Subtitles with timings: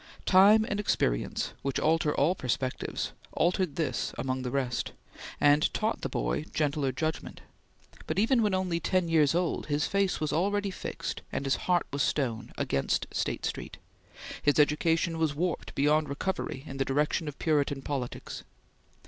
[0.25, 4.93] Time and experience, which alter all perspectives, altered this among the rest,
[5.39, 7.41] and taught the boy gentler judgment,
[8.07, 11.85] but even when only ten years old, his face was already fixed, and his heart
[11.93, 13.77] was stone, against State Street;
[14.41, 18.43] his education was warped beyond recovery in the direction of Puritan politics.